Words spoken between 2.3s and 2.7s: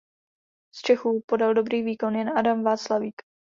Adam